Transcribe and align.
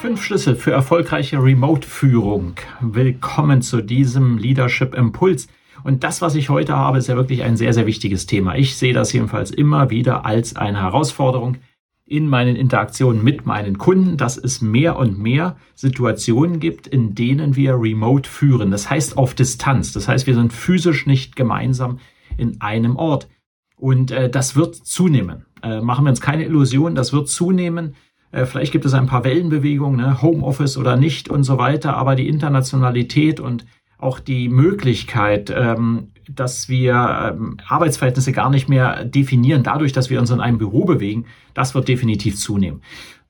Fünf 0.00 0.24
Schlüssel 0.24 0.56
für 0.56 0.72
erfolgreiche 0.72 1.42
Remote-Führung. 1.42 2.54
Willkommen 2.80 3.60
zu 3.60 3.82
diesem 3.82 4.38
Leadership 4.38 4.94
Impuls. 4.94 5.46
Und 5.84 6.04
das, 6.04 6.22
was 6.22 6.36
ich 6.36 6.48
heute 6.48 6.74
habe, 6.74 6.96
ist 6.96 7.08
ja 7.08 7.16
wirklich 7.16 7.42
ein 7.42 7.58
sehr, 7.58 7.74
sehr 7.74 7.84
wichtiges 7.84 8.24
Thema. 8.24 8.56
Ich 8.56 8.76
sehe 8.76 8.94
das 8.94 9.12
jedenfalls 9.12 9.50
immer 9.50 9.90
wieder 9.90 10.24
als 10.24 10.56
eine 10.56 10.80
Herausforderung 10.80 11.58
in 12.06 12.28
meinen 12.28 12.56
Interaktionen 12.56 13.22
mit 13.22 13.44
meinen 13.44 13.76
Kunden, 13.76 14.16
dass 14.16 14.38
es 14.38 14.62
mehr 14.62 14.96
und 14.96 15.18
mehr 15.18 15.58
Situationen 15.74 16.60
gibt, 16.60 16.86
in 16.86 17.14
denen 17.14 17.54
wir 17.54 17.74
remote 17.74 18.26
führen. 18.26 18.70
Das 18.70 18.88
heißt 18.88 19.18
auf 19.18 19.34
Distanz. 19.34 19.92
Das 19.92 20.08
heißt, 20.08 20.26
wir 20.26 20.34
sind 20.34 20.54
physisch 20.54 21.04
nicht 21.04 21.36
gemeinsam 21.36 21.98
in 22.38 22.58
einem 22.62 22.96
Ort. 22.96 23.28
Und 23.76 24.12
äh, 24.12 24.30
das 24.30 24.56
wird 24.56 24.76
zunehmen. 24.76 25.44
Äh, 25.62 25.82
machen 25.82 26.06
wir 26.06 26.10
uns 26.10 26.22
keine 26.22 26.46
Illusionen, 26.46 26.94
das 26.94 27.12
wird 27.12 27.28
zunehmen. 27.28 27.96
Äh, 28.32 28.46
vielleicht 28.46 28.72
gibt 28.72 28.84
es 28.84 28.94
ein 28.94 29.06
paar 29.06 29.24
Wellenbewegungen, 29.24 30.00
ne? 30.00 30.22
Homeoffice 30.22 30.76
oder 30.76 30.96
nicht 30.96 31.28
und 31.28 31.44
so 31.44 31.58
weiter, 31.58 31.96
aber 31.96 32.14
die 32.14 32.28
Internationalität 32.28 33.40
und 33.40 33.66
auch 33.98 34.18
die 34.18 34.48
Möglichkeit, 34.48 35.52
ähm, 35.54 36.08
dass 36.28 36.68
wir 36.68 37.34
ähm, 37.34 37.58
Arbeitsverhältnisse 37.66 38.32
gar 38.32 38.50
nicht 38.50 38.68
mehr 38.68 39.04
definieren, 39.04 39.62
dadurch, 39.62 39.92
dass 39.92 40.10
wir 40.10 40.20
uns 40.20 40.30
in 40.30 40.40
einem 40.40 40.58
Büro 40.58 40.84
bewegen, 40.84 41.26
das 41.54 41.74
wird 41.74 41.88
definitiv 41.88 42.36
zunehmen. 42.36 42.80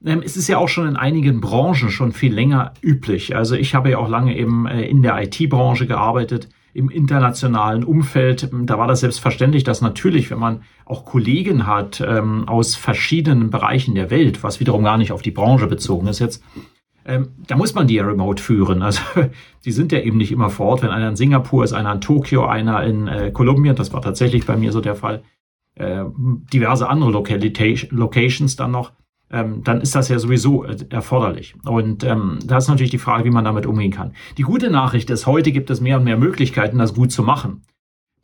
Ähm, 0.04 0.22
es 0.24 0.36
ist 0.36 0.48
ja 0.48 0.58
auch 0.58 0.68
schon 0.68 0.86
in 0.86 0.96
einigen 0.96 1.40
Branchen 1.40 1.90
schon 1.90 2.12
viel 2.12 2.32
länger 2.32 2.74
üblich. 2.82 3.34
Also 3.34 3.56
ich 3.56 3.74
habe 3.74 3.90
ja 3.90 3.98
auch 3.98 4.08
lange 4.08 4.36
eben 4.36 4.66
äh, 4.66 4.82
in 4.82 5.02
der 5.02 5.20
IT-Branche 5.22 5.86
gearbeitet 5.86 6.48
im 6.72 6.88
internationalen 6.88 7.84
Umfeld, 7.84 8.48
da 8.52 8.78
war 8.78 8.86
das 8.86 9.00
selbstverständlich, 9.00 9.64
dass 9.64 9.80
natürlich, 9.80 10.30
wenn 10.30 10.38
man 10.38 10.62
auch 10.84 11.04
Kollegen 11.04 11.66
hat 11.66 12.00
ähm, 12.06 12.48
aus 12.48 12.76
verschiedenen 12.76 13.50
Bereichen 13.50 13.94
der 13.94 14.10
Welt, 14.10 14.42
was 14.42 14.60
wiederum 14.60 14.84
gar 14.84 14.98
nicht 14.98 15.12
auf 15.12 15.22
die 15.22 15.30
Branche 15.30 15.66
bezogen 15.66 16.06
ist 16.06 16.20
jetzt, 16.20 16.44
ähm, 17.04 17.30
da 17.46 17.56
muss 17.56 17.74
man 17.74 17.86
die 17.86 17.94
ja 17.94 18.04
remote 18.04 18.42
führen. 18.42 18.82
Also 18.82 19.02
die 19.64 19.72
sind 19.72 19.92
ja 19.92 20.00
eben 20.00 20.18
nicht 20.18 20.32
immer 20.32 20.50
vor 20.50 20.66
Ort. 20.66 20.82
Wenn 20.82 20.90
einer 20.90 21.08
in 21.08 21.16
Singapur 21.16 21.64
ist, 21.64 21.72
einer 21.72 21.92
in 21.92 22.00
Tokio, 22.00 22.46
einer 22.46 22.84
in 22.84 23.08
äh, 23.08 23.30
Kolumbien, 23.32 23.74
das 23.74 23.92
war 23.92 24.02
tatsächlich 24.02 24.46
bei 24.46 24.56
mir 24.56 24.72
so 24.72 24.80
der 24.80 24.94
Fall, 24.94 25.22
äh, 25.74 26.04
diverse 26.52 26.88
andere 26.88 27.10
Locations 27.10 28.56
dann 28.56 28.70
noch, 28.70 28.92
ähm, 29.30 29.62
dann 29.64 29.80
ist 29.80 29.94
das 29.94 30.08
ja 30.08 30.18
sowieso 30.18 30.64
äh, 30.64 30.76
erforderlich. 30.90 31.54
Und 31.64 32.04
ähm, 32.04 32.38
da 32.44 32.58
ist 32.58 32.68
natürlich 32.68 32.90
die 32.90 32.98
Frage, 32.98 33.24
wie 33.24 33.30
man 33.30 33.44
damit 33.44 33.66
umgehen 33.66 33.92
kann. 33.92 34.12
Die 34.38 34.42
gute 34.42 34.70
Nachricht 34.70 35.10
ist, 35.10 35.26
heute 35.26 35.52
gibt 35.52 35.70
es 35.70 35.80
mehr 35.80 35.98
und 35.98 36.04
mehr 36.04 36.16
Möglichkeiten, 36.16 36.78
das 36.78 36.94
gut 36.94 37.12
zu 37.12 37.22
machen. 37.22 37.62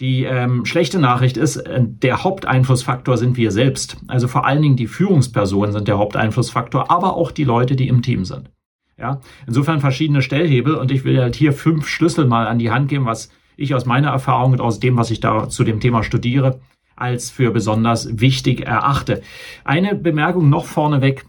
Die 0.00 0.24
ähm, 0.24 0.66
schlechte 0.66 0.98
Nachricht 0.98 1.36
ist, 1.36 1.56
äh, 1.56 1.80
der 1.82 2.24
Haupteinflussfaktor 2.24 3.16
sind 3.16 3.36
wir 3.36 3.50
selbst. 3.50 3.98
Also 4.08 4.28
vor 4.28 4.44
allen 4.44 4.62
Dingen 4.62 4.76
die 4.76 4.88
Führungspersonen 4.88 5.72
sind 5.72 5.88
der 5.88 5.98
Haupteinflussfaktor, 5.98 6.90
aber 6.90 7.14
auch 7.16 7.30
die 7.30 7.44
Leute, 7.44 7.76
die 7.76 7.88
im 7.88 8.02
Team 8.02 8.24
sind. 8.24 8.50
Ja, 8.98 9.20
insofern 9.46 9.80
verschiedene 9.80 10.22
Stellhebel 10.22 10.74
und 10.74 10.90
ich 10.90 11.04
will 11.04 11.20
halt 11.20 11.36
hier 11.36 11.52
fünf 11.52 11.86
Schlüssel 11.86 12.26
mal 12.26 12.46
an 12.46 12.58
die 12.58 12.70
Hand 12.70 12.88
geben, 12.88 13.04
was 13.04 13.30
ich 13.56 13.74
aus 13.74 13.84
meiner 13.84 14.08
Erfahrung 14.08 14.52
und 14.52 14.60
aus 14.60 14.80
dem, 14.80 14.96
was 14.96 15.10
ich 15.10 15.20
da 15.20 15.48
zu 15.48 15.64
dem 15.64 15.80
Thema 15.80 16.02
studiere, 16.02 16.60
als 16.96 17.30
für 17.30 17.50
besonders 17.50 18.20
wichtig 18.20 18.66
erachte. 18.66 19.22
Eine 19.64 19.94
Bemerkung 19.94 20.48
noch 20.48 20.64
vorneweg. 20.64 21.26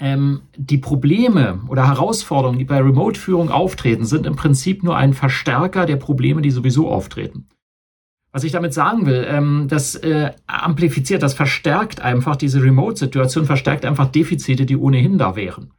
Ähm, 0.00 0.42
die 0.56 0.78
Probleme 0.78 1.60
oder 1.68 1.86
Herausforderungen, 1.86 2.58
die 2.58 2.64
bei 2.64 2.78
Remote-Führung 2.78 3.50
auftreten, 3.50 4.06
sind 4.06 4.26
im 4.26 4.34
Prinzip 4.34 4.82
nur 4.82 4.96
ein 4.96 5.12
Verstärker 5.12 5.84
der 5.84 5.96
Probleme, 5.96 6.40
die 6.40 6.50
sowieso 6.50 6.88
auftreten. 6.88 7.46
Was 8.32 8.44
ich 8.44 8.52
damit 8.52 8.72
sagen 8.72 9.06
will, 9.06 9.26
ähm, 9.28 9.66
das 9.68 9.96
äh, 9.96 10.32
amplifiziert, 10.46 11.22
das 11.22 11.34
verstärkt 11.34 12.00
einfach 12.00 12.36
diese 12.36 12.62
Remote-Situation, 12.62 13.44
verstärkt 13.44 13.84
einfach 13.84 14.06
Defizite, 14.06 14.66
die 14.66 14.76
ohnehin 14.76 15.18
da 15.18 15.36
wären. 15.36 15.72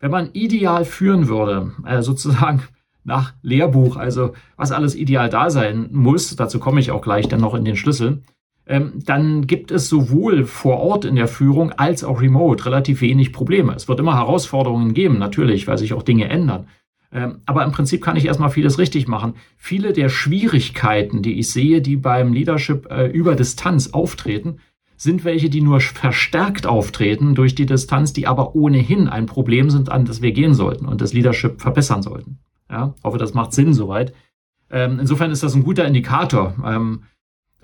Wenn 0.00 0.10
man 0.10 0.30
ideal 0.34 0.84
führen 0.84 1.28
würde, 1.28 1.72
äh, 1.86 2.02
sozusagen 2.02 2.62
nach 3.04 3.32
Lehrbuch, 3.42 3.96
also 3.96 4.34
was 4.56 4.70
alles 4.70 4.94
ideal 4.94 5.30
da 5.30 5.50
sein 5.50 5.88
muss, 5.92 6.36
dazu 6.36 6.58
komme 6.58 6.80
ich 6.80 6.90
auch 6.90 7.02
gleich 7.02 7.26
dann 7.26 7.40
noch 7.40 7.54
in 7.54 7.64
den 7.64 7.76
Schlüssel, 7.76 8.22
dann 8.66 9.46
gibt 9.46 9.70
es 9.70 9.88
sowohl 9.88 10.44
vor 10.44 10.78
Ort 10.78 11.04
in 11.04 11.16
der 11.16 11.28
Führung 11.28 11.72
als 11.72 12.02
auch 12.02 12.22
remote 12.22 12.64
relativ 12.64 13.02
wenig 13.02 13.32
Probleme. 13.32 13.74
Es 13.74 13.88
wird 13.88 14.00
immer 14.00 14.16
Herausforderungen 14.16 14.94
geben, 14.94 15.18
natürlich, 15.18 15.66
weil 15.66 15.76
sich 15.76 15.92
auch 15.92 16.02
Dinge 16.02 16.28
ändern. 16.28 16.66
Ähm, 17.12 17.40
aber 17.46 17.64
im 17.64 17.72
Prinzip 17.72 18.02
kann 18.02 18.16
ich 18.16 18.26
erstmal 18.26 18.50
vieles 18.50 18.78
richtig 18.78 19.06
machen. 19.06 19.34
Viele 19.56 19.92
der 19.92 20.08
Schwierigkeiten, 20.08 21.22
die 21.22 21.38
ich 21.38 21.50
sehe, 21.50 21.80
die 21.80 21.96
beim 21.96 22.32
Leadership 22.32 22.90
äh, 22.90 23.06
über 23.06 23.36
Distanz 23.36 23.92
auftreten, 23.92 24.58
sind 24.96 25.24
welche, 25.24 25.48
die 25.48 25.60
nur 25.60 25.80
verstärkt 25.80 26.66
auftreten 26.66 27.34
durch 27.34 27.54
die 27.54 27.66
Distanz, 27.66 28.12
die 28.12 28.26
aber 28.26 28.54
ohnehin 28.54 29.08
ein 29.08 29.26
Problem 29.26 29.70
sind, 29.70 29.90
an 29.90 30.04
das 30.04 30.22
wir 30.22 30.32
gehen 30.32 30.54
sollten 30.54 30.86
und 30.86 31.00
das 31.00 31.12
Leadership 31.12 31.60
verbessern 31.60 32.02
sollten. 32.02 32.38
Ja, 32.70 32.94
hoffe, 33.04 33.18
das 33.18 33.34
macht 33.34 33.52
Sinn 33.52 33.74
soweit. 33.74 34.12
Ähm, 34.70 34.98
insofern 34.98 35.30
ist 35.30 35.42
das 35.42 35.54
ein 35.54 35.64
guter 35.64 35.84
Indikator. 35.84 36.54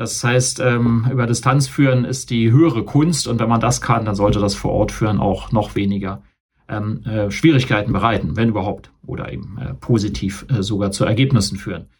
Das 0.00 0.24
heißt, 0.24 0.60
ähm, 0.60 1.06
über 1.12 1.26
Distanz 1.26 1.68
führen 1.68 2.06
ist 2.06 2.30
die 2.30 2.50
höhere 2.50 2.86
Kunst 2.86 3.28
und 3.28 3.38
wenn 3.38 3.50
man 3.50 3.60
das 3.60 3.82
kann, 3.82 4.06
dann 4.06 4.14
sollte 4.14 4.38
das 4.38 4.54
vor 4.54 4.72
Ort 4.72 4.92
führen 4.92 5.20
auch 5.20 5.52
noch 5.52 5.74
weniger 5.74 6.22
ähm, 6.70 7.04
äh, 7.04 7.30
Schwierigkeiten 7.30 7.92
bereiten, 7.92 8.34
wenn 8.34 8.48
überhaupt, 8.48 8.90
oder 9.04 9.30
eben 9.30 9.58
äh, 9.58 9.74
positiv 9.74 10.46
äh, 10.48 10.62
sogar 10.62 10.90
zu 10.90 11.04
Ergebnissen 11.04 11.58
führen. 11.58 11.90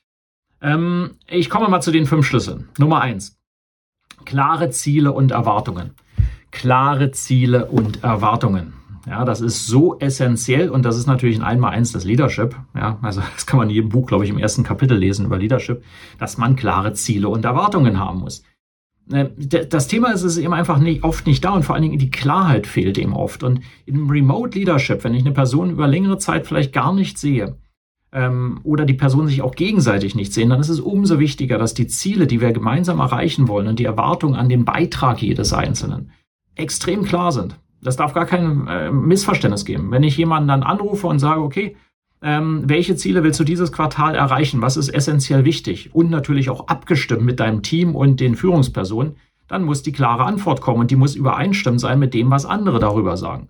Ähm, 0.62 1.10
ich 1.26 1.50
komme 1.50 1.68
mal 1.68 1.82
zu 1.82 1.90
den 1.90 2.06
fünf 2.06 2.26
Schlüsseln. 2.26 2.70
Nummer 2.78 3.02
eins. 3.02 3.38
Klare 4.24 4.70
Ziele 4.70 5.12
und 5.12 5.32
Erwartungen. 5.32 5.90
Klare 6.52 7.10
Ziele 7.10 7.66
und 7.66 8.02
Erwartungen. 8.02 8.79
Ja, 9.06 9.24
das 9.24 9.40
ist 9.40 9.66
so 9.66 9.98
essentiell 9.98 10.68
und 10.68 10.84
das 10.84 10.96
ist 10.96 11.06
natürlich 11.06 11.38
ein 11.38 11.44
Einmaleins 11.44 11.92
des 11.92 12.04
Leadership. 12.04 12.54
Ja, 12.74 12.98
also 13.02 13.22
das 13.34 13.46
kann 13.46 13.58
man 13.58 13.68
in 13.68 13.74
jedem 13.74 13.88
Buch, 13.90 14.06
glaube 14.06 14.24
ich, 14.24 14.30
im 14.30 14.38
ersten 14.38 14.62
Kapitel 14.62 14.96
lesen 14.96 15.26
über 15.26 15.38
Leadership, 15.38 15.82
dass 16.18 16.38
man 16.38 16.56
klare 16.56 16.92
Ziele 16.92 17.28
und 17.28 17.44
Erwartungen 17.44 17.98
haben 17.98 18.20
muss. 18.20 18.42
Äh, 19.10 19.30
das 19.36 19.88
Thema 19.88 20.12
ist 20.12 20.22
es 20.22 20.36
eben 20.36 20.52
einfach 20.52 20.78
nicht, 20.78 21.02
oft 21.02 21.26
nicht 21.26 21.44
da 21.44 21.52
und 21.52 21.64
vor 21.64 21.74
allen 21.74 21.82
Dingen 21.82 21.98
die 21.98 22.10
Klarheit 22.10 22.66
fehlt 22.66 22.98
eben 22.98 23.14
oft. 23.14 23.42
Und 23.42 23.60
im 23.86 24.10
Remote 24.10 24.58
Leadership, 24.58 25.02
wenn 25.04 25.14
ich 25.14 25.24
eine 25.24 25.32
Person 25.32 25.70
über 25.70 25.86
längere 25.86 26.18
Zeit 26.18 26.46
vielleicht 26.46 26.72
gar 26.72 26.92
nicht 26.92 27.18
sehe, 27.18 27.56
ähm, 28.12 28.60
oder 28.64 28.84
die 28.84 28.94
Person 28.94 29.28
sich 29.28 29.42
auch 29.42 29.54
gegenseitig 29.54 30.14
nicht 30.14 30.32
sehen, 30.32 30.50
dann 30.50 30.60
ist 30.60 30.68
es 30.68 30.80
umso 30.80 31.18
wichtiger, 31.18 31.58
dass 31.58 31.74
die 31.74 31.86
Ziele, 31.86 32.26
die 32.26 32.40
wir 32.40 32.52
gemeinsam 32.52 32.98
erreichen 32.98 33.48
wollen 33.48 33.68
und 33.68 33.78
die 33.78 33.84
Erwartungen 33.84 34.34
an 34.34 34.48
den 34.48 34.64
Beitrag 34.64 35.22
jedes 35.22 35.52
Einzelnen 35.52 36.10
extrem 36.56 37.04
klar 37.04 37.32
sind. 37.32 37.56
Das 37.82 37.96
darf 37.96 38.12
gar 38.12 38.26
kein 38.26 38.66
äh, 38.66 38.90
Missverständnis 38.90 39.64
geben. 39.64 39.90
Wenn 39.90 40.02
ich 40.02 40.16
jemanden 40.16 40.48
dann 40.48 40.62
anrufe 40.62 41.06
und 41.06 41.18
sage, 41.18 41.40
okay, 41.40 41.76
ähm, 42.22 42.64
welche 42.66 42.96
Ziele 42.96 43.22
willst 43.22 43.40
du 43.40 43.44
dieses 43.44 43.72
Quartal 43.72 44.14
erreichen? 44.14 44.60
Was 44.60 44.76
ist 44.76 44.90
essentiell 44.90 45.44
wichtig? 45.44 45.94
Und 45.94 46.10
natürlich 46.10 46.50
auch 46.50 46.68
abgestimmt 46.68 47.22
mit 47.22 47.40
deinem 47.40 47.62
Team 47.62 47.94
und 47.94 48.20
den 48.20 48.36
Führungspersonen, 48.36 49.16
dann 49.48 49.64
muss 49.64 49.82
die 49.82 49.92
klare 49.92 50.24
Antwort 50.24 50.60
kommen 50.60 50.80
und 50.80 50.90
die 50.90 50.96
muss 50.96 51.16
übereinstimmend 51.16 51.80
sein 51.80 51.98
mit 51.98 52.14
dem, 52.14 52.30
was 52.30 52.46
andere 52.46 52.78
darüber 52.78 53.16
sagen. 53.16 53.48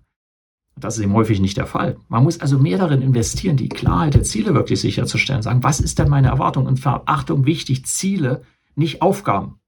Das 0.77 0.97
ist 0.97 1.03
eben 1.03 1.13
häufig 1.13 1.39
nicht 1.41 1.57
der 1.57 1.67
Fall. 1.67 1.97
Man 2.07 2.23
muss 2.23 2.39
also 2.39 2.57
mehr 2.57 2.77
darin 2.77 3.01
investieren, 3.01 3.57
die 3.57 3.69
Klarheit 3.69 4.13
der 4.13 4.23
Ziele 4.23 4.53
wirklich 4.55 4.79
sicherzustellen. 4.79 5.41
Sagen, 5.41 5.63
was 5.63 5.79
ist 5.79 5.99
denn 5.99 6.09
meine 6.09 6.29
Erwartung? 6.29 6.65
Und 6.65 6.79
Verachtung 6.79 7.45
wichtig, 7.45 7.85
Ziele, 7.85 8.43
nicht 8.75 9.01
Aufgaben. 9.01 9.59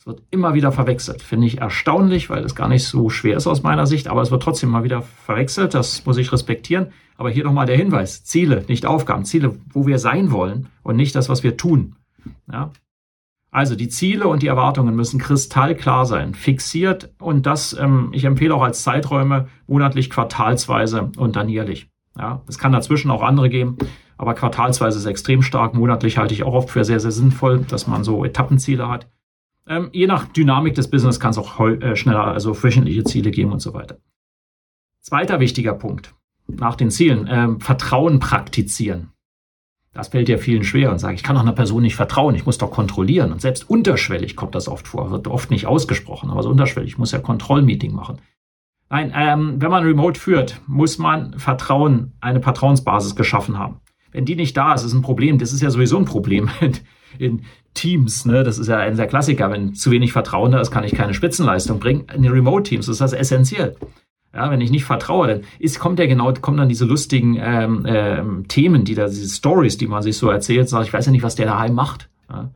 Es 0.00 0.06
wird 0.06 0.22
immer 0.30 0.54
wieder 0.54 0.72
verwechselt. 0.72 1.20
Finde 1.20 1.46
ich 1.46 1.58
erstaunlich, 1.58 2.30
weil 2.30 2.42
es 2.42 2.54
gar 2.54 2.68
nicht 2.68 2.86
so 2.86 3.10
schwer 3.10 3.36
ist 3.36 3.46
aus 3.46 3.62
meiner 3.62 3.86
Sicht, 3.86 4.08
aber 4.08 4.22
es 4.22 4.30
wird 4.30 4.42
trotzdem 4.42 4.70
mal 4.70 4.82
wieder 4.82 5.02
verwechselt. 5.02 5.74
Das 5.74 6.06
muss 6.06 6.16
ich 6.16 6.32
respektieren. 6.32 6.86
Aber 7.18 7.28
hier 7.28 7.44
nochmal 7.44 7.66
der 7.66 7.76
Hinweis. 7.76 8.24
Ziele, 8.24 8.64
nicht 8.66 8.86
Aufgaben. 8.86 9.26
Ziele, 9.26 9.56
wo 9.74 9.86
wir 9.86 9.98
sein 9.98 10.32
wollen 10.32 10.68
und 10.82 10.96
nicht 10.96 11.14
das, 11.14 11.28
was 11.28 11.42
wir 11.42 11.58
tun. 11.58 11.96
Ja? 12.50 12.70
Also 13.50 13.76
die 13.76 13.90
Ziele 13.90 14.26
und 14.26 14.42
die 14.42 14.46
Erwartungen 14.46 14.96
müssen 14.96 15.20
kristallklar 15.20 16.06
sein, 16.06 16.34
fixiert 16.34 17.12
und 17.18 17.44
das, 17.44 17.76
ähm, 17.78 18.08
ich 18.12 18.24
empfehle 18.24 18.54
auch 18.54 18.62
als 18.62 18.82
Zeiträume 18.84 19.48
monatlich, 19.66 20.08
quartalsweise 20.08 21.10
und 21.18 21.36
dann 21.36 21.48
jährlich. 21.48 21.90
Ja, 22.16 22.42
es 22.46 22.58
kann 22.58 22.72
dazwischen 22.72 23.10
auch 23.10 23.22
andere 23.22 23.50
geben, 23.50 23.76
aber 24.16 24.34
quartalsweise 24.34 24.98
ist 24.98 25.06
extrem 25.06 25.42
stark. 25.42 25.74
Monatlich 25.74 26.16
halte 26.16 26.32
ich 26.32 26.44
auch 26.44 26.54
oft 26.54 26.70
für 26.70 26.84
sehr, 26.84 27.00
sehr 27.00 27.10
sinnvoll, 27.10 27.64
dass 27.68 27.86
man 27.86 28.04
so 28.04 28.24
Etappenziele 28.24 28.88
hat. 28.88 29.08
Ähm, 29.70 29.88
je 29.92 30.08
nach 30.08 30.26
Dynamik 30.26 30.74
des 30.74 30.90
Business 30.90 31.20
kann 31.20 31.30
es 31.30 31.38
auch 31.38 31.60
äh, 31.60 31.94
schneller, 31.94 32.26
also 32.26 32.60
wöchentliche 32.60 33.04
Ziele 33.04 33.30
geben 33.30 33.52
und 33.52 33.60
so 33.60 33.72
weiter. 33.72 33.98
Zweiter 35.00 35.40
wichtiger 35.40 35.74
Punkt 35.74 36.14
nach 36.48 36.74
den 36.74 36.90
Zielen, 36.90 37.28
ähm, 37.30 37.60
Vertrauen 37.60 38.18
praktizieren. 38.18 39.12
Das 39.92 40.08
fällt 40.08 40.28
ja 40.28 40.38
vielen 40.38 40.64
schwer 40.64 40.90
und 40.90 40.98
sagt, 40.98 41.14
ich 41.14 41.22
kann 41.22 41.36
doch 41.36 41.42
einer 41.42 41.52
Person 41.52 41.82
nicht 41.82 41.94
vertrauen, 41.94 42.34
ich 42.34 42.46
muss 42.46 42.58
doch 42.58 42.72
kontrollieren. 42.72 43.32
Und 43.32 43.40
selbst 43.40 43.68
unterschwellig 43.70 44.34
kommt 44.34 44.56
das 44.56 44.68
oft 44.68 44.88
vor, 44.88 45.12
wird 45.12 45.28
oft 45.28 45.50
nicht 45.50 45.66
ausgesprochen, 45.66 46.30
aber 46.30 46.42
so 46.42 46.50
unterschwellig, 46.50 46.92
ich 46.92 46.98
muss 46.98 47.12
ja 47.12 47.20
Kontrollmeeting 47.20 47.92
machen. 47.92 48.20
Nein, 48.88 49.12
ähm, 49.14 49.62
wenn 49.62 49.70
man 49.70 49.84
Remote 49.84 50.18
führt, 50.18 50.60
muss 50.66 50.98
man 50.98 51.38
Vertrauen, 51.38 52.12
eine 52.20 52.42
Vertrauensbasis 52.42 53.14
geschaffen 53.14 53.58
haben. 53.58 53.80
Wenn 54.10 54.24
die 54.24 54.34
nicht 54.34 54.56
da 54.56 54.74
ist, 54.74 54.82
ist 54.82 54.94
ein 54.94 55.02
Problem. 55.02 55.38
Das 55.38 55.52
ist 55.52 55.60
ja 55.60 55.70
sowieso 55.70 55.96
ein 55.96 56.04
Problem 56.04 56.50
in, 57.18 57.42
Teams. 57.74 58.24
Ne? 58.24 58.42
Das 58.42 58.58
ist 58.58 58.68
ja 58.68 58.78
ein 58.78 58.96
der 58.96 59.06
Klassiker. 59.06 59.50
Wenn 59.50 59.74
zu 59.74 59.90
wenig 59.90 60.12
Vertrauen 60.12 60.52
da 60.52 60.60
ist, 60.60 60.70
kann 60.70 60.84
ich 60.84 60.94
keine 60.94 61.14
Spitzenleistung 61.14 61.78
bringen. 61.78 62.06
In 62.14 62.22
den 62.22 62.32
Remote-Teams 62.32 62.88
ist 62.88 63.00
das 63.00 63.12
essentiell. 63.12 63.76
Ja, 64.34 64.50
wenn 64.50 64.60
ich 64.60 64.70
nicht 64.70 64.84
vertraue, 64.84 65.26
dann 65.26 65.40
ist, 65.58 65.80
kommt 65.80 65.98
ja 65.98 66.06
genau, 66.06 66.32
kommen 66.34 66.56
dann 66.56 66.68
diese 66.68 66.84
lustigen 66.84 67.36
ähm, 67.40 67.84
ähm, 67.86 68.48
Themen, 68.48 68.84
die 68.84 68.94
da, 68.94 69.08
diese 69.08 69.28
Stories, 69.28 69.76
die 69.76 69.88
man 69.88 70.02
sich 70.02 70.16
so 70.16 70.30
erzählt, 70.30 70.68
sagt, 70.68 70.86
ich 70.86 70.92
weiß 70.92 71.06
ja 71.06 71.12
nicht, 71.12 71.24
was 71.24 71.34
der 71.34 71.46
daheim 71.46 71.74
macht. 71.74 72.08
Ja? 72.28 72.50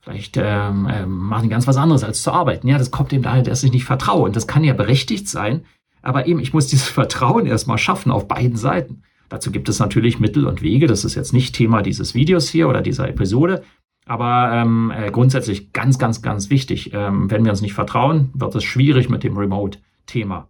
Vielleicht 0.00 0.36
ähm, 0.36 0.88
ähm, 0.92 1.10
machen 1.10 1.44
die 1.44 1.48
ganz 1.48 1.66
was 1.66 1.76
anderes 1.76 2.04
als 2.04 2.22
zu 2.22 2.32
arbeiten. 2.32 2.68
Ja, 2.68 2.78
das 2.78 2.90
kommt 2.90 3.12
eben 3.12 3.22
daher, 3.22 3.42
dass 3.42 3.62
ich 3.64 3.72
nicht 3.72 3.84
vertraue. 3.84 4.22
Und 4.22 4.36
das 4.36 4.46
kann 4.46 4.64
ja 4.64 4.74
berechtigt 4.74 5.28
sein, 5.28 5.64
aber 6.02 6.26
eben, 6.26 6.40
ich 6.40 6.52
muss 6.52 6.68
dieses 6.68 6.88
Vertrauen 6.88 7.46
erstmal 7.46 7.78
schaffen 7.78 8.12
auf 8.12 8.28
beiden 8.28 8.56
Seiten. 8.56 9.02
Dazu 9.32 9.50
gibt 9.50 9.70
es 9.70 9.78
natürlich 9.78 10.20
Mittel 10.20 10.46
und 10.46 10.60
Wege. 10.60 10.86
Das 10.86 11.06
ist 11.06 11.14
jetzt 11.14 11.32
nicht 11.32 11.54
Thema 11.54 11.80
dieses 11.80 12.14
Videos 12.14 12.50
hier 12.50 12.68
oder 12.68 12.82
dieser 12.82 13.08
Episode. 13.08 13.62
Aber 14.04 14.50
ähm, 14.52 14.92
äh, 14.94 15.10
grundsätzlich 15.10 15.72
ganz, 15.72 15.98
ganz, 15.98 16.20
ganz 16.20 16.50
wichtig. 16.50 16.92
Ähm, 16.92 17.30
wenn 17.30 17.42
wir 17.42 17.50
uns 17.50 17.62
nicht 17.62 17.72
vertrauen, 17.72 18.28
wird 18.34 18.54
es 18.54 18.62
schwierig 18.62 19.08
mit 19.08 19.24
dem 19.24 19.38
Remote-Thema. 19.38 20.48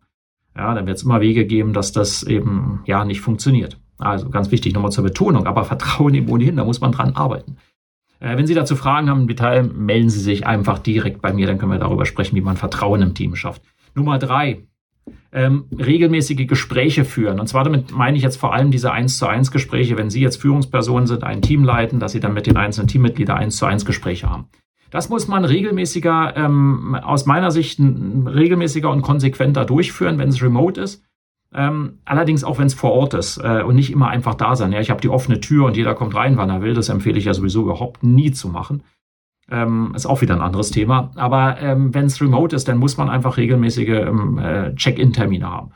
Ja, 0.57 0.75
dann 0.75 0.89
wird 0.89 0.97
es 0.97 1.05
immer 1.05 1.21
Wege 1.21 1.47
geben, 1.47 1.75
dass 1.75 1.93
das 1.93 2.25
eben 2.25 2.81
ja 2.85 3.05
nicht 3.05 3.21
funktioniert. 3.21 3.79
Also 3.99 4.31
ganz 4.31 4.51
wichtig 4.51 4.75
nochmal 4.75 4.91
zur 4.91 5.05
Betonung, 5.05 5.47
aber 5.47 5.63
Vertrauen 5.63 6.15
eben 6.15 6.29
ohnehin, 6.29 6.57
da 6.57 6.65
muss 6.65 6.81
man 6.81 6.91
dran 6.91 7.15
arbeiten. 7.15 7.59
Äh, 8.19 8.37
wenn 8.37 8.49
Sie 8.49 8.55
dazu 8.55 8.75
Fragen 8.75 9.09
haben 9.09 9.21
im 9.21 9.29
Detail, 9.29 9.63
melden 9.63 10.11
Sie 10.11 10.19
sich 10.19 10.45
einfach 10.45 10.81
direkt 10.81 11.23
bei 11.23 11.33
mir, 11.33 11.47
dann 11.47 11.59
können 11.59 11.71
wir 11.71 11.79
darüber 11.79 12.05
sprechen, 12.05 12.35
wie 12.35 12.41
man 12.41 12.57
Vertrauen 12.57 13.01
im 13.01 13.15
Team 13.15 13.37
schafft. 13.37 13.63
Nummer 13.95 14.19
drei, 14.19 14.65
ähm, 15.33 15.65
regelmäßige 15.77 16.47
Gespräche 16.47 17.05
führen. 17.05 17.41
Und 17.41 17.47
zwar 17.47 17.65
damit 17.65 17.91
meine 17.93 18.17
ich 18.17 18.23
jetzt 18.23 18.37
vor 18.37 18.53
allem 18.53 18.71
diese 18.71 18.93
1 18.93 19.19
zu 19.19 19.27
1 19.27 19.51
Gespräche, 19.51 19.97
wenn 19.97 20.11
Sie 20.11 20.21
jetzt 20.21 20.41
Führungspersonen 20.41 21.07
sind, 21.07 21.25
ein 21.25 21.43
Team 21.43 21.65
leiten, 21.65 22.01
dass 22.01 22.13
Sie 22.13 22.21
dann 22.21 22.35
mit 22.35 22.47
den 22.47 22.57
einzelnen 22.57 22.89
Teammitgliedern 22.89 23.39
1 23.39 23.57
zu 23.57 23.67
1 23.67 23.85
Gespräche 23.85 24.29
haben. 24.29 24.49
Das 24.91 25.09
muss 25.09 25.27
man 25.27 25.47
regelmäßiger, 25.47 26.37
ähm, 26.37 26.95
aus 26.95 27.25
meiner 27.25 27.51
Sicht 27.51 27.81
regelmäßiger 27.81 28.91
und 28.91 29.01
konsequenter 29.01 29.65
durchführen, 29.65 30.19
wenn 30.19 30.29
es 30.29 30.43
remote 30.43 30.83
ist. 30.83 31.03
Ähm, 31.55 31.99
allerdings 32.05 32.45
auch 32.45 32.59
wenn 32.59 32.67
es 32.67 32.75
vor 32.75 32.93
Ort 32.93 33.15
ist 33.15 33.39
äh, 33.39 33.63
und 33.63 33.75
nicht 33.75 33.91
immer 33.91 34.09
einfach 34.09 34.35
da 34.35 34.55
sein. 34.55 34.73
Ja, 34.73 34.81
ich 34.81 34.91
habe 34.91 35.01
die 35.01 35.09
offene 35.09 35.41
Tür 35.41 35.67
und 35.67 35.77
jeder 35.77 35.95
kommt 35.95 36.15
rein, 36.15 36.37
wann 36.37 36.51
er 36.51 36.63
will. 36.63 36.75
Das 36.75 36.91
empfehle 36.91 37.19
ich 37.19 37.25
ja 37.25 37.35
sowieso 37.35 37.63
überhaupt 37.63 38.03
nie 38.03 38.33
zu 38.33 38.49
machen. 38.49 38.83
Ähm, 39.51 39.93
ist 39.95 40.07
auch 40.07 40.23
wieder 40.23 40.35
ein 40.35 40.41
anderes 40.41 40.71
Thema. 40.71 41.11
Aber 41.17 41.61
ähm, 41.61 41.93
wenn 41.95 42.07
es 42.07 42.21
remote 42.21 42.55
ist, 42.55 42.69
dann 42.69 42.79
muss 42.79 42.97
man 42.97 43.11
einfach 43.11 43.37
regelmäßige 43.37 43.89
ähm, 43.89 44.39
äh, 44.39 44.75
Check-in-Termine 44.75 45.49
haben. 45.49 45.73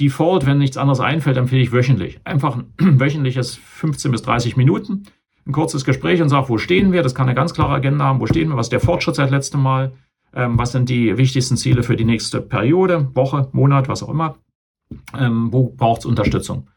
Default, 0.00 0.44
wenn 0.46 0.58
nichts 0.58 0.76
anderes 0.76 1.00
einfällt, 1.00 1.36
empfehle 1.36 1.62
ich 1.62 1.72
wöchentlich. 1.72 2.20
Einfach 2.24 2.56
ein 2.56 2.72
wöchentliches 3.00 3.56
15 3.56 4.10
bis 4.10 4.22
30 4.22 4.56
Minuten 4.56 5.06
ein 5.46 5.52
kurzes 5.52 5.84
Gespräch 5.84 6.20
und 6.20 6.28
sage, 6.28 6.48
wo 6.48 6.58
stehen 6.58 6.92
wir? 6.92 7.02
Das 7.02 7.14
kann 7.14 7.28
eine 7.28 7.34
ganz 7.34 7.54
klare 7.54 7.72
Agenda 7.72 8.04
haben. 8.04 8.20
Wo 8.20 8.26
stehen 8.26 8.48
wir? 8.48 8.56
Was 8.56 8.66
ist 8.66 8.72
der 8.72 8.80
Fortschritt 8.80 9.14
seit 9.14 9.30
letztem 9.30 9.62
Mal? 9.62 9.92
Ähm, 10.34 10.58
was 10.58 10.72
sind 10.72 10.88
die 10.88 11.16
wichtigsten 11.16 11.56
Ziele 11.56 11.82
für 11.82 11.96
die 11.96 12.04
nächste 12.04 12.40
Periode, 12.40 13.10
Woche, 13.14 13.48
Monat, 13.52 13.88
was 13.88 14.02
auch 14.02 14.08
immer? 14.08 14.36
Ähm, 15.16 15.52
wo 15.52 15.70
braucht 15.70 16.00
es 16.00 16.06
Unterstützung? 16.06 16.68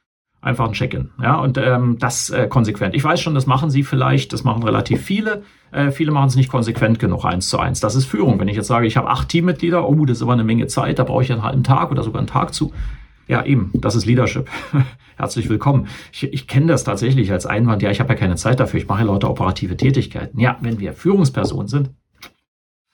Einfach 0.42 0.68
ein 0.68 0.74
Check-in. 0.74 1.10
Ja, 1.22 1.36
und 1.36 1.58
ähm, 1.58 1.98
das 2.00 2.30
äh, 2.30 2.48
konsequent. 2.48 2.96
Ich 2.96 3.04
weiß 3.04 3.20
schon, 3.20 3.36
das 3.36 3.46
machen 3.46 3.70
Sie 3.70 3.84
vielleicht, 3.84 4.32
das 4.32 4.46
machen 4.46 4.64
relativ 4.64 5.02
viele. 5.02 5.44
Äh, 5.72 5.92
viele 5.92 6.12
machen 6.12 6.28
es 6.28 6.36
nicht 6.38 6.50
konsequent 6.50 6.98
genug, 6.98 7.26
eins 7.26 7.50
zu 7.50 7.60
eins. 7.60 7.82
Das 7.82 7.96
ist 7.96 8.06
Führung. 8.06 8.40
Wenn 8.40 8.48
ich 8.48 8.56
jetzt 8.56 8.68
sage, 8.68 8.88
ich 8.88 8.96
habe 8.96 9.10
acht 9.10 9.28
Teammitglieder, 9.28 9.88
oh, 9.88 10.06
das 10.06 10.18
ist 10.18 10.24
aber 10.24 10.34
eine 10.34 10.46
Menge 10.46 10.68
Zeit, 10.68 10.98
da 10.98 11.04
brauche 11.04 11.24
ich 11.24 11.32
einen 11.32 11.44
halben 11.44 11.64
Tag 11.64 11.92
oder 11.92 12.04
sogar 12.04 12.20
einen 12.20 12.28
Tag 12.28 12.54
zu. 12.54 12.72
Ja, 13.28 13.44
eben, 13.44 13.72
das 13.74 13.96
ist 13.96 14.06
Leadership. 14.06 14.50
Herzlich 15.18 15.50
willkommen. 15.50 15.88
Ich, 16.14 16.24
ich 16.24 16.48
kenne 16.48 16.68
das 16.68 16.86
tatsächlich 16.86 17.32
als 17.34 17.46
Einwand. 17.46 17.82
Ja, 17.82 17.92
ich 17.92 18.00
habe 18.00 18.14
ja 18.14 18.20
keine 18.20 18.38
Zeit 18.38 18.62
dafür. 18.62 18.80
Ich 18.80 18.88
mache 18.88 19.02
ja 19.02 19.08
lauter 19.08 19.30
operative 19.30 19.76
Tätigkeiten. 19.76 20.40
Ja, 20.40 20.58
wenn 20.62 20.80
wir 20.80 20.94
Führungspersonen 20.94 21.68
sind, 21.68 21.90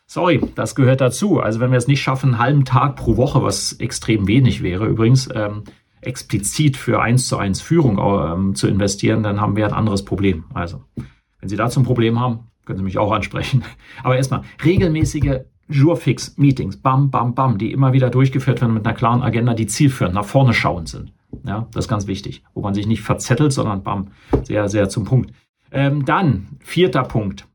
sorry, 0.07 0.41
das 0.55 0.73
gehört 0.73 0.99
dazu. 0.99 1.39
Also 1.39 1.59
wenn 1.59 1.71
wir 1.71 1.77
es 1.77 1.87
nicht 1.87 2.01
schaffen, 2.01 2.31
einen 2.33 2.39
halben 2.39 2.65
Tag 2.65 2.95
pro 2.95 3.17
Woche, 3.17 3.43
was 3.43 3.73
extrem 3.73 4.27
wenig 4.27 4.63
wäre, 4.63 4.87
übrigens, 4.87 5.29
ähm, 5.33 5.63
explizit 6.05 6.77
für 6.77 7.01
eins 7.01 7.27
zu 7.27 7.37
eins 7.37 7.61
Führung 7.61 7.99
ähm, 7.99 8.55
zu 8.55 8.67
investieren, 8.67 9.23
dann 9.23 9.41
haben 9.41 9.55
wir 9.55 9.65
ein 9.65 9.73
anderes 9.73 10.05
Problem. 10.05 10.45
Also, 10.53 10.83
wenn 11.39 11.49
Sie 11.49 11.55
dazu 11.55 11.79
ein 11.79 11.85
Problem 11.85 12.19
haben, 12.19 12.47
können 12.65 12.79
Sie 12.79 12.83
mich 12.83 12.97
auch 12.97 13.11
ansprechen. 13.11 13.63
Aber 14.03 14.17
erstmal, 14.17 14.41
regelmäßige 14.63 15.41
Jurfix-Meetings, 15.67 16.77
bam, 16.77 17.09
bam, 17.09 17.33
bam, 17.33 17.57
die 17.57 17.71
immer 17.71 17.93
wieder 17.93 18.09
durchgeführt 18.09 18.61
werden 18.61 18.73
mit 18.73 18.85
einer 18.85 18.95
klaren 18.95 19.23
Agenda, 19.23 19.53
die 19.53 19.65
zielführend, 19.65 20.13
nach 20.13 20.25
vorne 20.25 20.53
schauend 20.53 20.89
sind. 20.89 21.11
Ja, 21.43 21.67
das 21.73 21.85
ist 21.85 21.89
ganz 21.89 22.07
wichtig, 22.07 22.43
wo 22.53 22.61
man 22.61 22.73
sich 22.73 22.87
nicht 22.87 23.01
verzettelt, 23.01 23.51
sondern 23.51 23.83
bam, 23.83 24.07
sehr, 24.43 24.69
sehr 24.69 24.89
zum 24.89 25.05
Punkt. 25.05 25.31
Ähm, 25.71 26.05
dann, 26.05 26.47
vierter 26.59 27.03
Punkt. 27.03 27.47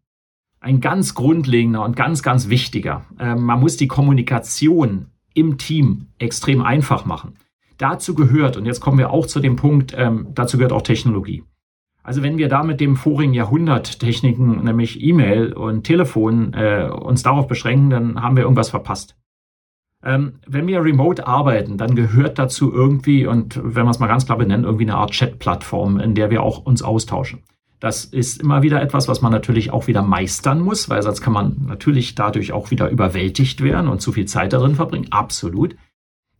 Ein 0.61 0.81
ganz 0.81 1.14
grundlegender 1.14 1.82
und 1.85 1.96
ganz, 1.96 2.23
ganz 2.23 2.49
wichtiger. 2.49 3.05
Ähm, 3.19 3.43
man 3.43 3.61
muss 3.61 3.76
die 3.76 3.88
Kommunikation 3.88 5.06
im 5.32 5.56
Team 5.56 6.08
extrem 6.19 6.62
einfach 6.62 7.06
machen. 7.06 7.37
Dazu 7.81 8.15
gehört, 8.15 8.59
und 8.59 8.67
jetzt 8.67 8.81
kommen 8.81 8.99
wir 8.99 9.11
auch 9.11 9.25
zu 9.25 9.41
dem 9.41 9.56
Punkt, 9.56 9.94
ähm, 9.97 10.29
dazu 10.35 10.59
gehört 10.59 10.73
auch 10.73 10.82
Technologie. 10.82 11.44
Also 12.03 12.23
wenn 12.23 12.37
wir 12.37 12.49
da 12.49 12.62
mit 12.62 12.79
dem 12.79 12.94
vorigen 12.94 13.32
Jahrhundert 13.32 14.00
Techniken, 14.00 14.62
nämlich 14.65 15.03
E-Mail 15.03 15.55
und 15.55 15.85
Telefon, 15.85 16.53
äh, 16.53 16.91
uns 16.91 17.23
darauf 17.23 17.47
beschränken, 17.49 17.88
dann 17.88 18.23
haben 18.23 18.37
wir 18.37 18.43
irgendwas 18.43 18.69
verpasst. 18.69 19.17
Ähm, 20.05 20.41
wenn 20.47 20.67
wir 20.67 20.85
remote 20.85 21.27
arbeiten, 21.27 21.79
dann 21.79 21.94
gehört 21.94 22.38
dazu 22.38 22.71
irgendwie, 22.71 23.27
und 23.27 23.59
wenn 23.62 23.85
man 23.85 23.93
es 23.93 23.99
mal 23.99 24.09
ganz 24.09 24.27
klar 24.27 24.37
benennt, 24.37 24.67
irgendwie 24.67 24.85
eine 24.85 24.97
Art 24.97 25.12
Chat-Plattform, 25.12 26.00
in 26.00 26.15
der 26.15 26.31
wir 26.31 26.43
auch 26.43 26.59
uns 26.59 26.82
austauschen. 26.82 27.44
Das 27.81 28.05
ist 28.05 28.43
immer 28.43 28.62
wieder 28.62 28.82
etwas, 28.82 29.09
was 29.09 29.23
man 29.23 29.32
natürlich 29.32 29.73
auch 29.73 29.87
wieder 29.87 30.03
meistern 30.03 30.61
muss, 30.61 30.91
weil 30.91 31.00
sonst 31.00 31.23
kann 31.23 31.32
man 31.32 31.65
natürlich 31.67 32.15
dadurch 32.15 32.53
auch 32.53 32.71
wieder 32.71 32.91
überwältigt 32.91 33.62
werden 33.62 33.88
und 33.88 34.03
zu 34.03 34.12
viel 34.12 34.27
Zeit 34.27 34.53
darin 34.53 34.75
verbringen. 34.75 35.06
Absolut. 35.12 35.77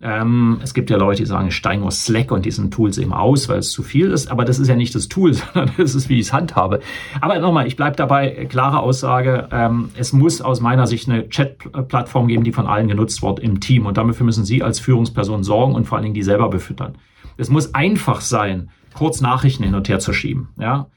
Ähm, 0.02 0.61
es 0.62 0.73
gibt 0.73 0.88
ja 0.88 0.97
Leute, 0.97 1.23
die 1.23 1.26
sagen, 1.26 1.49
ich 1.49 1.56
steige 1.56 1.85
aus 1.85 2.05
Slack 2.05 2.32
und 2.32 2.47
diesen 2.47 2.70
Tools 2.70 2.97
eben 2.97 3.12
aus, 3.12 3.49
weil 3.49 3.58
es 3.58 3.70
zu 3.70 3.82
viel 3.82 4.11
ist. 4.11 4.31
Aber 4.31 4.45
das 4.45 4.59
ist 4.59 4.69
ja 4.69 4.76
nicht 4.76 4.95
das 4.95 5.09
Tool, 5.09 5.35
sondern 5.54 5.71
das 5.76 5.95
ist, 5.95 6.09
wie 6.09 6.19
ich 6.19 6.26
es 6.26 6.33
handhabe. 6.33 6.80
Aber 7.21 7.38
nochmal, 7.38 7.66
ich 7.66 7.76
bleibe 7.76 7.97
dabei, 7.97 8.47
klare 8.49 8.80
Aussage. 8.80 9.49
Ähm, 9.52 9.90
es 9.97 10.12
muss 10.12 10.40
aus 10.40 10.61
meiner 10.61 10.87
Sicht 10.87 11.09
eine 11.09 11.28
Chat-Plattform 11.28 12.28
geben, 12.28 12.45
die 12.45 12.52
von 12.52 12.66
allen 12.66 12.88
genutzt 12.88 13.23
wird 13.23 13.40
im 13.40 13.61
Team. 13.61 13.87
Und 13.87 13.99
dafür 13.99 14.25
müssen 14.25 14.45
Sie 14.45 14.62
als 14.62 14.80
Führungsperson 14.80 15.45
sorgen 15.45 15.75
und 15.75 15.85
vor 15.85 15.97
allen 15.97 16.04
Dingen 16.04 16.14
die 16.14 16.23
selber 16.23 16.49
befüttern. 16.49 16.97
Es 17.37 17.50
muss 17.50 17.75
einfach 17.75 18.21
sein, 18.21 18.71
kurz 18.95 19.21
Nachrichten 19.21 19.64
hin 19.64 19.75
und 19.75 19.88
her 19.88 19.99
zu 19.99 20.12
schieben. 20.12 20.49
Ja, 20.59 20.88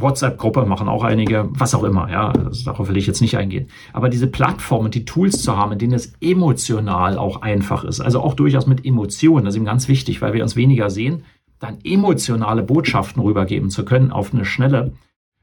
WhatsApp-Gruppe 0.00 0.66
machen 0.66 0.88
auch 0.88 1.04
einige, 1.04 1.48
was 1.50 1.74
auch 1.74 1.84
immer, 1.84 2.10
ja, 2.10 2.30
also 2.30 2.64
darauf 2.64 2.88
will 2.88 2.96
ich 2.96 3.06
jetzt 3.06 3.20
nicht 3.20 3.36
eingehen. 3.36 3.68
Aber 3.92 4.08
diese 4.08 4.26
Plattformen, 4.26 4.90
die 4.90 5.04
Tools 5.04 5.42
zu 5.42 5.56
haben, 5.56 5.72
in 5.72 5.78
denen 5.78 5.94
es 5.94 6.14
emotional 6.20 7.18
auch 7.18 7.42
einfach 7.42 7.84
ist, 7.84 8.00
also 8.00 8.20
auch 8.20 8.34
durchaus 8.34 8.66
mit 8.66 8.84
Emotionen, 8.84 9.44
das 9.44 9.54
ist 9.54 9.56
eben 9.56 9.66
ganz 9.66 9.88
wichtig, 9.88 10.22
weil 10.22 10.32
wir 10.32 10.42
uns 10.42 10.56
weniger 10.56 10.90
sehen, 10.90 11.24
dann 11.58 11.78
emotionale 11.84 12.62
Botschaften 12.62 13.22
rübergeben 13.22 13.70
zu 13.70 13.84
können 13.84 14.12
auf 14.12 14.32
eine 14.32 14.44
schnelle, 14.44 14.92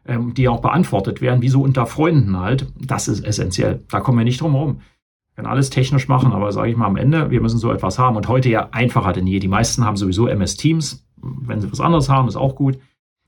ähm, 0.05 0.33
die 0.33 0.47
auch 0.47 0.61
beantwortet 0.61 1.21
werden, 1.21 1.41
wie 1.41 1.49
so 1.49 1.61
unter 1.61 1.85
Freunden 1.85 2.39
halt, 2.39 2.67
das 2.79 3.07
ist 3.07 3.25
essentiell. 3.25 3.83
Da 3.89 3.99
kommen 3.99 4.17
wir 4.17 4.25
nicht 4.25 4.41
drum 4.41 4.53
herum. 4.53 4.75
Wir 4.75 5.35
können 5.37 5.47
alles 5.47 5.69
technisch 5.69 6.07
machen, 6.07 6.31
aber 6.31 6.51
sage 6.51 6.69
ich 6.69 6.77
mal 6.77 6.85
am 6.85 6.97
Ende, 6.97 7.31
wir 7.31 7.41
müssen 7.41 7.57
so 7.57 7.71
etwas 7.71 7.97
haben 7.97 8.15
und 8.15 8.27
heute 8.27 8.49
ja 8.49 8.69
einfacher 8.71 9.13
denn 9.13 9.25
je. 9.25 9.39
Die 9.39 9.47
meisten 9.47 9.83
haben 9.83 9.97
sowieso 9.97 10.27
MS 10.27 10.57
Teams. 10.57 11.05
Wenn 11.17 11.61
sie 11.61 11.71
was 11.71 11.79
anderes 11.79 12.09
haben, 12.09 12.27
ist 12.27 12.35
auch 12.35 12.55
gut. 12.55 12.77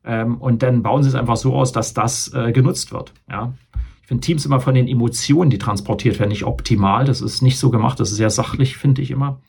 Ähm, 0.05 0.37
und 0.37 0.61
dann 0.63 0.83
bauen 0.83 1.03
sie 1.03 1.09
es 1.09 1.15
einfach 1.15 1.37
so 1.37 1.55
aus, 1.55 1.71
dass 1.71 1.93
das 1.93 2.31
äh, 2.33 2.51
genutzt 2.51 2.91
wird. 2.91 3.13
Ja. 3.29 3.53
Ich 4.01 4.07
finde 4.07 4.21
Teams 4.21 4.45
immer 4.45 4.59
von 4.59 4.75
den 4.75 4.87
Emotionen, 4.87 5.49
die 5.49 5.57
transportiert 5.57 6.19
werden, 6.19 6.29
nicht 6.29 6.45
optimal. 6.45 7.05
Das 7.05 7.21
ist 7.21 7.41
nicht 7.41 7.57
so 7.57 7.71
gemacht. 7.71 7.99
Das 7.99 8.11
ist 8.11 8.17
sehr 8.17 8.29
sachlich, 8.29 8.77
finde 8.77 9.01
ich 9.01 9.09
immer. 9.09 9.41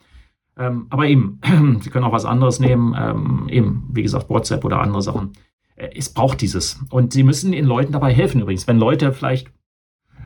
Ähm, 0.58 0.86
aber 0.88 1.06
eben, 1.06 1.40
Sie 1.82 1.90
können 1.90 2.06
auch 2.06 2.12
was 2.12 2.25
anderes 2.25 2.58
nehmen. 2.58 2.94
Ähm, 2.98 3.48
eben, 3.50 3.88
wie 3.92 4.02
gesagt, 4.02 4.30
WhatsApp 4.30 4.64
oder 4.64 4.80
andere 4.80 5.02
Sachen. 5.02 5.32
Äh, 5.75 5.90
es 5.94 6.08
braucht 6.08 6.40
dieses. 6.40 6.80
Und 6.88 7.12
Sie 7.12 7.22
müssen 7.22 7.52
den 7.52 7.66
Leuten 7.66 7.92
dabei 7.92 8.14
helfen 8.14 8.40
übrigens. 8.40 8.66
Wenn 8.66 8.78
Leute 8.78 9.12
vielleicht 9.12 9.48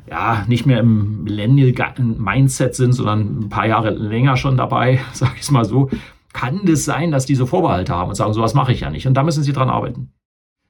ja, 0.08 0.44
nicht 0.46 0.64
mehr 0.64 0.78
im 0.78 1.24
Millennial-Mindset 1.24 2.74
sind, 2.74 2.92
sondern 2.92 3.40
ein 3.40 3.48
paar 3.48 3.66
Jahre 3.66 3.90
länger 3.90 4.36
schon 4.36 4.56
dabei, 4.56 5.00
sage 5.12 5.32
ich 5.36 5.42
es 5.42 5.50
mal 5.50 5.64
so, 5.64 5.90
kann 6.32 6.60
es 6.68 6.84
sein, 6.84 7.10
dass 7.10 7.26
die 7.26 7.34
so 7.34 7.46
Vorbehalte 7.46 7.92
haben 7.92 8.10
und 8.10 8.14
sagen, 8.14 8.32
sowas 8.32 8.54
mache 8.54 8.72
ich 8.72 8.80
ja 8.80 8.90
nicht. 8.90 9.08
Und 9.08 9.14
da 9.14 9.24
müssen 9.24 9.42
sie 9.42 9.52
dran 9.52 9.68
arbeiten. 9.68 10.12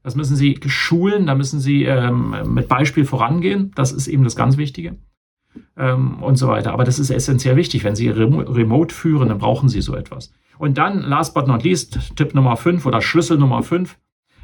Das 0.02 0.16
müssen 0.16 0.36
Sie 0.36 0.58
schulen, 0.66 1.26
da 1.26 1.34
müssen 1.34 1.60
Sie 1.60 1.84
ähm, 1.84 2.34
mit 2.46 2.68
Beispiel 2.68 3.04
vorangehen. 3.04 3.72
Das 3.74 3.92
ist 3.92 4.08
eben 4.08 4.24
das 4.24 4.36
ganz 4.36 4.56
Wichtige. 4.56 4.96
Ähm, 5.76 6.22
und 6.22 6.36
so 6.36 6.48
weiter. 6.48 6.72
Aber 6.72 6.84
das 6.84 6.98
ist 6.98 7.10
essentiell 7.10 7.56
wichtig. 7.56 7.84
Wenn 7.84 7.96
Sie 7.96 8.08
rem 8.08 8.38
remote 8.38 8.94
führen, 8.94 9.28
dann 9.28 9.38
brauchen 9.38 9.68
Sie 9.68 9.80
so 9.80 9.94
etwas. 9.94 10.32
Und 10.58 10.78
dann, 10.78 11.00
last 11.02 11.34
but 11.34 11.46
not 11.46 11.64
least, 11.64 12.16
Tipp 12.16 12.34
Nummer 12.34 12.56
5 12.56 12.86
oder 12.86 13.00
Schlüssel 13.00 13.38
Nummer 13.38 13.62
5. 13.62 13.98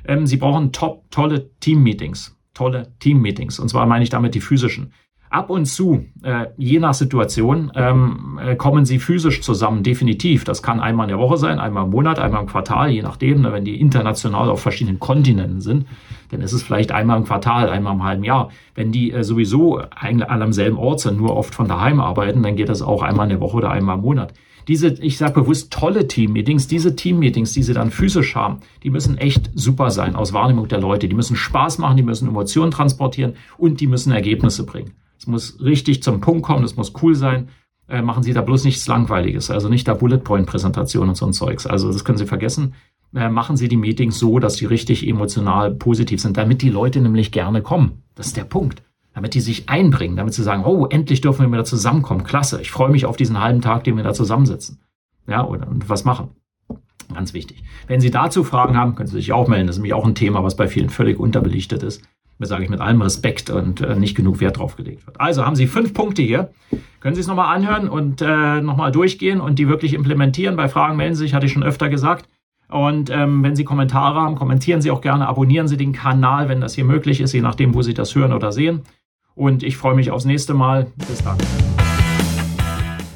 Ähm, 0.07 0.27
Sie 0.27 0.37
brauchen 0.37 0.73
top, 0.73 1.11
tolle 1.11 1.51
Team-Meetings. 1.61 2.37
Tolle 2.55 2.95
Team-Meetings. 3.01 3.59
Und 3.59 3.69
zwar 3.69 3.87
meine 3.87 4.05
ich 4.05 4.11
damit 4.11 4.35
die 4.35 4.41
physischen. 4.41 4.93
Ab 5.31 5.51
und 5.51 5.67
zu, 5.67 6.05
äh, 6.23 6.47
je 6.57 6.79
nach 6.79 6.95
Situation, 6.95 7.73
ähm, 7.75 8.39
äh, 8.43 8.55
kommen 8.55 8.85
sie 8.85 8.99
physisch 8.99 9.43
zusammen, 9.43 9.83
definitiv. 9.83 10.45
Das 10.45 10.63
kann 10.63 10.81
einmal 10.81 11.07
in 11.07 11.11
der 11.11 11.19
Woche 11.19 11.37
sein, 11.37 11.59
einmal 11.59 11.85
im 11.85 11.91
Monat, 11.91 12.19
einmal 12.19 12.43
im 12.43 12.47
Quartal, 12.47 12.91
je 12.91 13.03
nachdem, 13.03 13.41
ne, 13.41 13.53
wenn 13.53 13.65
die 13.65 13.81
international 13.81 14.49
auf 14.49 14.61
verschiedenen 14.61 15.01
Kontinenten 15.01 15.61
sind, 15.61 15.87
dann 16.31 16.41
ist 16.41 16.53
es 16.53 16.63
vielleicht 16.63 16.93
einmal 16.93 17.19
im 17.19 17.25
Quartal, 17.25 17.69
einmal 17.69 17.95
im 17.95 18.05
halben 18.05 18.25
Jahr. 18.25 18.51
Wenn 18.75 18.93
die 18.93 19.13
äh, 19.13 19.25
sowieso 19.25 19.81
eigentlich 19.95 20.31
alle 20.31 20.45
am 20.45 20.53
selben 20.53 20.79
Ort 20.79 21.01
sind, 21.01 21.19
nur 21.19 21.37
oft 21.37 21.55
von 21.55 21.69
daheim 21.69 22.01
arbeiten, 22.01 22.43
dann 22.43 22.57
geht 22.57 22.69
das 22.69 22.83
auch 22.83 23.03
einmal 23.03 23.27
in 23.27 23.31
der 23.31 23.41
Woche 23.41 23.57
oder 23.57 23.71
einmal 23.71 23.97
im 23.97 24.03
Monat. 24.03 24.33
Diese, 24.69 24.89
ich 24.89 25.17
sage 25.17 25.41
bewusst 25.41 25.73
tolle 25.73 26.09
Team-Meetings, 26.09 26.67
diese 26.67 26.97
Team-Meetings, 26.97 27.53
die 27.53 27.63
sie 27.63 27.73
dann 27.73 27.93
physisch 27.93 28.35
haben, 28.35 28.59
die 28.83 28.91
müssen 28.91 29.17
echt 29.17 29.51
super 29.55 29.91
sein 29.91 30.17
aus 30.17 30.33
Wahrnehmung 30.33 30.67
der 30.67 30.81
Leute. 30.81 31.07
Die 31.09 31.15
müssen 31.15 31.37
Spaß 31.37 31.79
machen, 31.79 31.97
die 31.97 32.03
müssen 32.03 32.29
Emotionen 32.29 32.73
transportieren 32.73 33.35
und 33.59 33.81
die 33.81 33.87
müssen 33.87 34.13
Ergebnisse 34.13 34.67
bringen. 34.67 34.93
Es 35.27 35.29
muss 35.29 35.59
richtig 35.61 36.05
zum 36.05 36.21
Punkt 36.21 36.45
kommen, 36.45 36.63
es 36.63 36.77
muss 36.77 36.93
cool 37.03 37.17
sein. 37.17 37.49
Äh, 37.89 38.01
machen 38.01 38.23
Sie 38.23 38.33
da 38.33 38.43
bloß 38.43 38.63
nichts 38.63 38.87
Langweiliges, 38.87 39.51
also 39.51 39.69
nicht 39.69 39.89
da 39.89 39.95
Bullet 39.95 40.19
Point 40.19 40.47
Präsentation 40.47 41.09
und 41.09 41.17
so 41.17 41.27
ein 41.27 41.33
Zeugs. 41.33 41.67
Also 41.67 41.91
das 41.91 42.05
können 42.05 42.17
Sie 42.17 42.27
vergessen. 42.27 42.75
Äh, 43.13 43.29
machen 43.29 43.57
Sie 43.57 43.67
die 43.67 43.77
Meetings 43.77 44.21
so, 44.21 44.39
dass 44.39 44.55
sie 44.55 44.67
richtig 44.67 45.05
emotional 45.05 45.75
positiv 45.75 46.21
sind, 46.21 46.37
damit 46.37 46.63
die 46.63 46.69
Leute 46.69 47.01
nämlich 47.01 47.33
gerne 47.33 47.61
kommen. 47.61 48.05
Das 48.15 48.29
ist 48.29 48.37
der 48.37 48.45
Punkt. 48.45 48.85
Damit 49.15 49.35
die 49.35 49.41
sich 49.41 49.69
einbringen, 49.69 50.15
damit 50.15 50.35
sie 50.35 50.45
sagen, 50.45 50.65
oh, 50.65 50.87
endlich 50.87 51.23
dürfen 51.23 51.45
wir 51.45 51.51
wieder 51.51 51.65
zusammenkommen. 51.65 52.23
Klasse. 52.23 52.61
Ich 52.61 52.71
freue 52.71 52.91
mich 52.91 53.05
auf 53.05 53.17
diesen 53.17 53.41
halben 53.41 53.63
Tag, 53.63 53.83
den 53.83 53.97
wir 53.97 54.05
da 54.05 54.15
zusammensitzen. 54.15 54.79
Ja, 55.27 55.41
und, 55.41 55.67
und 55.67 55.89
was 55.89 56.05
machen. 56.05 56.29
Ganz 57.13 57.35
wichtig. 57.35 57.65
Wenn 57.89 58.01
Sie 58.01 58.13
dazu 58.13 58.45
Fragen 58.45 58.77
haben, 58.77 58.95
können 58.95 59.09
Sie 59.09 59.17
sich 59.17 59.33
auch 59.33 59.49
melden. 59.49 59.67
Das 59.67 59.77
ist 59.77 59.81
nämlich 59.81 59.95
auch 59.95 60.07
ein 60.07 60.15
Thema, 60.15 60.45
was 60.45 60.55
bei 60.55 60.69
vielen 60.69 60.91
völlig 60.91 61.19
unterbelichtet 61.19 61.83
ist 61.83 62.03
sage 62.41 62.65
ich 62.65 62.71
mit 62.71 62.81
allem 62.81 63.01
Respekt 63.01 63.49
und 63.49 63.81
äh, 63.81 63.97
nicht 63.97 64.15
genug 64.15 64.41
Wert 64.41 64.59
drauf 64.59 64.77
gelegt 64.77 65.07
wird. 65.07 65.19
Also 65.21 65.47
haben 65.47 65.57
Sie 65.57 65.67
fünf 65.67 65.95
Punkte 65.95 66.23
hier. 66.23 66.51
Können 67.01 67.15
Sie 67.15 67.21
es 67.21 67.27
nochmal 67.27 67.55
anhören 67.55 67.89
und 67.89 68.21
äh, 68.21 68.61
nochmal 68.61 68.93
durchgehen 68.93 69.41
und 69.41 69.59
die 69.59 69.69
wirklich 69.69 69.95
implementieren. 69.95 70.57
Bei 70.57 70.69
Fragen 70.69 70.97
melden 70.97 71.15
Sie 71.15 71.23
sich, 71.23 71.35
hatte 71.35 71.47
ich 71.47 71.53
schon 71.53 71.63
öfter 71.63 71.89
gesagt. 71.89 72.29
Und 72.69 73.11
ähm, 73.11 73.43
wenn 73.43 73.57
Sie 73.57 73.65
Kommentare 73.65 74.21
haben, 74.21 74.35
kommentieren 74.35 74.83
Sie 74.83 74.91
auch 74.91 75.01
gerne, 75.01 75.29
abonnieren 75.29 75.69
Sie 75.69 75.77
den 75.77 75.93
Kanal, 75.93 76.49
wenn 76.49 76.61
das 76.61 76.75
hier 76.75 76.85
möglich 76.85 77.21
ist, 77.21 77.33
je 77.33 77.41
nachdem, 77.41 77.75
wo 77.75 77.83
Sie 77.83 77.95
das 77.95 78.15
hören 78.15 78.33
oder 78.33 78.53
sehen. 78.53 78.83
Und 79.35 79.63
ich 79.63 79.77
freue 79.77 79.95
mich 79.95 80.11
aufs 80.11 80.25
nächste 80.25 80.53
Mal. 80.53 80.89
Bis 81.09 81.23
dann. 81.23 81.39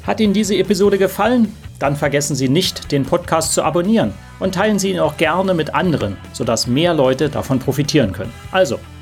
Hat 0.03 0.19
Ihnen 0.19 0.33
diese 0.33 0.55
Episode 0.55 0.97
gefallen? 0.97 1.49
Dann 1.79 1.95
vergessen 1.95 2.35
Sie 2.35 2.47
nicht, 2.47 2.91
den 2.91 3.05
Podcast 3.05 3.53
zu 3.53 3.63
abonnieren 3.63 4.13
und 4.39 4.53
teilen 4.53 4.77
Sie 4.77 4.91
ihn 4.91 4.99
auch 4.99 5.17
gerne 5.17 5.53
mit 5.53 5.73
anderen, 5.73 6.15
sodass 6.31 6.67
mehr 6.67 6.93
Leute 6.93 7.27
davon 7.27 7.57
profitieren 7.57 8.13
können. 8.13 8.31
Also, 8.51 8.79